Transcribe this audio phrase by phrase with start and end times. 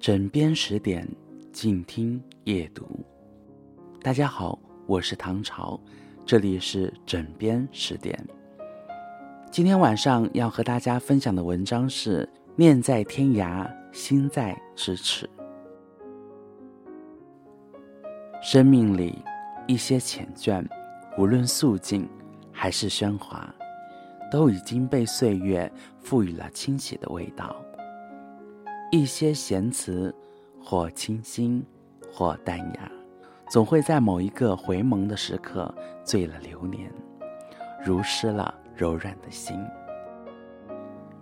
[0.00, 1.06] 枕边十点，
[1.52, 3.04] 静听夜读。
[4.00, 5.78] 大家好，我是唐朝，
[6.24, 8.18] 这里是枕边十点。
[9.52, 12.26] 今天晚上要和大家分享的文章是：
[12.56, 15.28] 念在天涯，心在咫尺。
[18.40, 19.22] 生命里
[19.66, 20.66] 一些缱绻，
[21.18, 22.08] 无论素净
[22.50, 23.54] 还是喧哗，
[24.32, 25.70] 都已经被岁月
[26.00, 27.54] 赋予了清洗的味道。
[28.92, 30.12] 一些闲词，
[30.60, 31.64] 或清新，
[32.12, 32.90] 或淡雅，
[33.48, 35.72] 总会在某一个回眸的时刻
[36.02, 36.92] 醉了流年，
[37.84, 39.56] 如湿了柔软的心。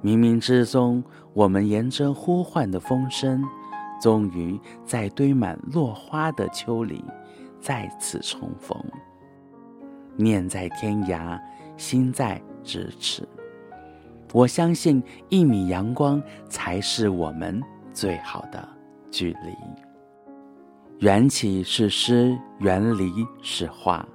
[0.02, 1.04] 冥冥之中，
[1.34, 3.44] 我们沿着呼唤的风声，
[4.00, 7.04] 终于在堆满落花的秋里
[7.60, 8.82] 再次重逢。
[10.16, 11.38] 念在天涯，
[11.76, 13.28] 心在咫尺。
[14.32, 17.62] 我相信一米阳光才是我们
[17.92, 18.68] 最好的
[19.10, 19.56] 距离。
[20.98, 24.06] 缘起是诗，缘离是画，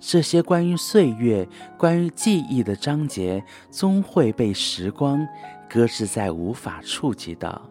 [0.00, 1.48] 这些关于岁月、
[1.78, 5.24] 关于记忆的章节，终会被时光
[5.70, 7.62] 搁置在无法触及的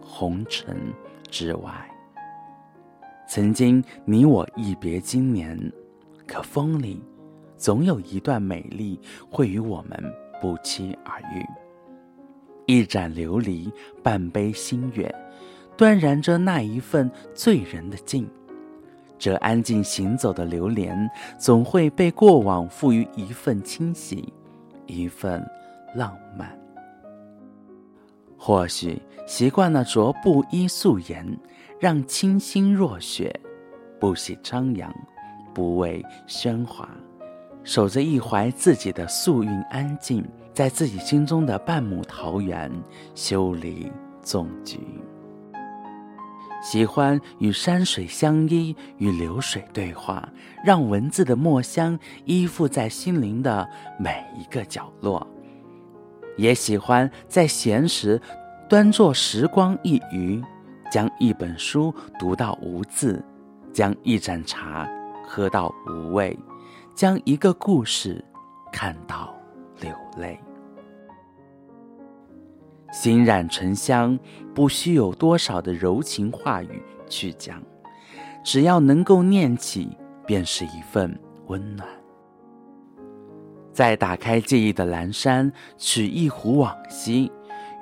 [0.00, 0.76] 红尘
[1.30, 1.72] 之外。
[3.28, 5.72] 曾经你我一别经年，
[6.26, 7.02] 可风里
[7.56, 10.25] 总有一段美丽会与我们。
[10.40, 11.44] 不期而遇，
[12.66, 13.70] 一盏琉璃，
[14.02, 15.14] 半杯新月，
[15.76, 18.28] 端然着那一份醉人的静。
[19.18, 24.32] 这安静行走的流连，总会被过往赋予一份清洗，
[24.86, 25.42] 一份
[25.94, 26.56] 浪漫。
[28.36, 31.26] 或许习惯了着布衣素颜，
[31.80, 33.40] 让清新若雪，
[33.98, 34.94] 不喜张扬，
[35.54, 36.88] 不畏喧哗。
[37.66, 42.70] 守着一怀自己的素韵安静，在自己心中的半亩桃园
[43.16, 43.90] 修篱
[44.22, 44.78] 种菊。
[46.62, 50.28] 喜欢与山水相依，与流水对话，
[50.64, 55.26] 让文字的墨香依附在心灵的每一个角落。
[56.36, 58.20] 也喜欢在闲时
[58.68, 60.40] 端坐时光一隅，
[60.88, 63.24] 将一本书读到无字，
[63.72, 64.88] 将一盏茶
[65.26, 66.38] 喝到无味。
[66.96, 68.24] 将一个故事
[68.72, 69.36] 看到
[69.80, 70.40] 流泪，
[72.90, 74.18] 心染沉香，
[74.54, 77.62] 不需有多少的柔情话语去讲，
[78.42, 79.94] 只要能够念起，
[80.26, 81.14] 便是一份
[81.48, 81.86] 温暖。
[83.74, 87.30] 再打开记忆的阑珊，取一壶往昔，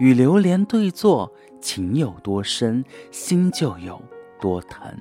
[0.00, 4.02] 与流连对坐，情有多深，心就有
[4.40, 4.92] 多疼。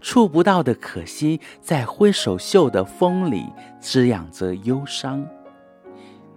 [0.00, 3.46] 触不到的可惜，在挥手袖的风里
[3.80, 5.26] 滋养着忧伤。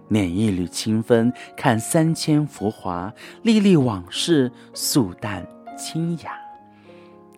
[0.08, 3.12] 捻一缕清风，看三千浮华，
[3.42, 5.46] 历历往事，素淡
[5.78, 6.32] 清雅。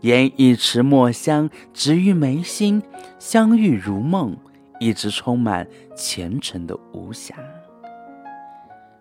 [0.00, 2.82] 研一池墨香，植于眉心，
[3.18, 4.36] 相遇如梦，
[4.80, 7.32] 一直充满虔诚的无暇。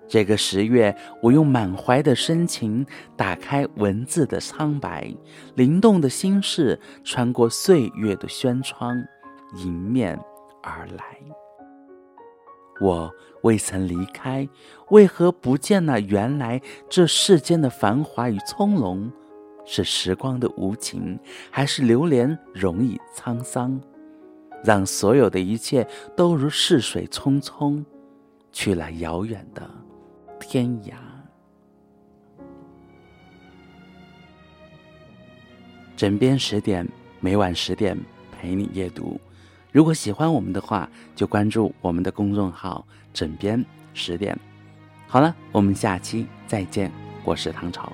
[0.08, 5.12] 这个十月，我用满怀的深情打开文字的苍白，
[5.56, 9.04] 灵动的心事穿过岁月的轩窗，
[9.56, 10.20] 迎面
[10.62, 11.18] 而来。
[12.82, 13.12] 我
[13.44, 14.48] 未曾离开，
[14.90, 19.12] 为何不见那原来这世间的繁华与从容？
[19.66, 21.18] 是时光的无情，
[21.50, 23.80] 还是流连容易沧桑，
[24.64, 25.88] 让所有的一切
[26.18, 27.82] 都如逝水匆匆，
[28.52, 29.83] 去了遥远的。
[30.54, 30.94] 天涯，
[35.98, 36.88] 枕边十点，
[37.20, 37.98] 每晚十点
[38.32, 39.20] 陪你阅读。
[39.72, 43.66] 如果喜欢我们的话，就关注我们的公众号“枕边
[43.96, 44.40] 十点”。
[45.10, 46.92] 好了，我们下期再见，
[47.26, 47.92] 我是唐朝。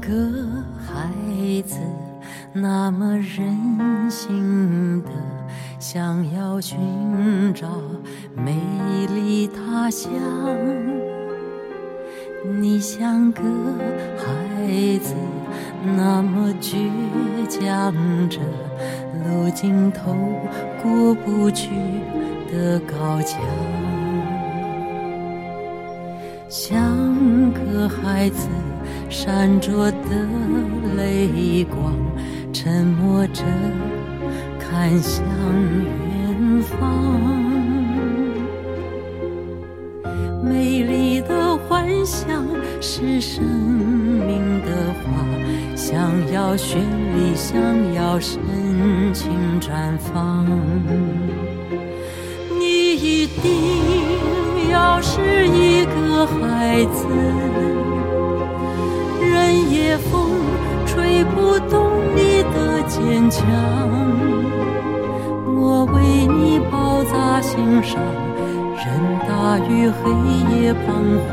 [0.00, 0.08] 个
[0.78, 1.78] 孩子，
[2.52, 5.10] 那么任性的
[5.78, 6.78] 想要寻
[7.54, 7.68] 找
[8.36, 8.56] 美
[9.14, 10.10] 丽他乡。
[12.60, 13.42] 你像个
[14.18, 15.14] 孩子，
[15.96, 16.76] 那么倔
[17.48, 17.94] 强
[18.28, 18.38] 着
[19.24, 20.14] 路尽头
[20.82, 21.70] 过不去
[22.52, 23.40] 的高墙。
[26.48, 28.48] 像个孩子。
[29.10, 30.10] 闪着的
[30.96, 31.94] 泪光，
[32.52, 33.44] 沉默着
[34.58, 35.24] 看向
[36.08, 36.80] 远方。
[40.42, 42.44] 美丽的幻想
[42.80, 45.24] 是生命的花，
[45.76, 46.78] 想要绚
[47.14, 47.54] 丽，想
[47.94, 48.40] 要深
[49.12, 49.30] 情
[49.60, 50.44] 绽放。
[52.58, 54.03] 你一定
[54.74, 57.06] 要是一个孩子，
[59.20, 60.32] 任夜风
[60.84, 63.46] 吹不动你的坚强，
[65.56, 68.00] 我为你包扎心上。
[68.76, 68.84] 任
[69.28, 70.10] 大雨黑
[70.56, 70.92] 夜彷
[71.22, 71.30] 徨，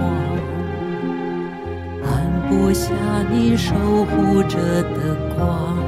[2.06, 2.14] 按
[2.48, 2.94] 不下
[3.32, 3.74] 你守
[4.06, 5.81] 护着的光。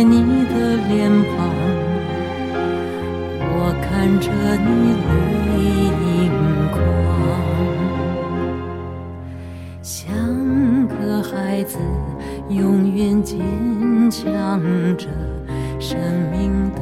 [0.00, 0.16] 在你
[0.46, 0.54] 的
[0.88, 1.36] 脸庞。
[3.52, 3.52] 我
[3.82, 5.12] 看着你泪
[6.16, 6.32] 盈
[6.72, 6.80] 眶，
[9.82, 10.00] 像
[10.88, 11.76] 个孩子。
[12.48, 13.38] 永远坚
[14.10, 14.58] 强
[14.96, 15.06] 着，
[15.78, 16.00] 生
[16.32, 16.80] 命的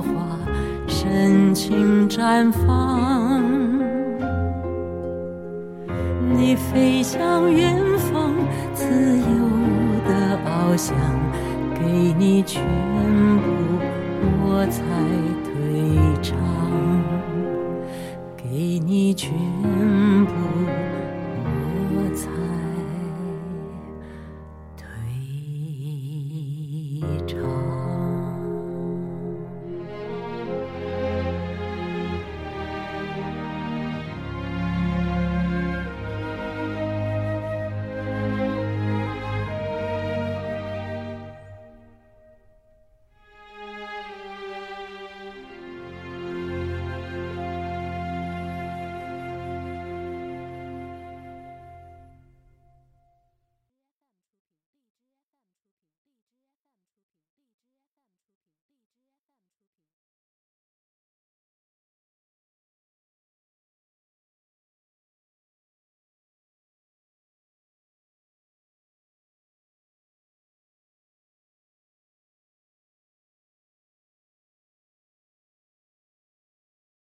[0.00, 0.08] 花，
[0.86, 3.42] 深情绽放。
[6.34, 8.32] 你飞向远方，
[8.72, 8.86] 自
[9.18, 9.26] 由
[10.08, 10.96] 的翱翔，
[11.88, 12.62] 给你全
[13.40, 14.07] 部，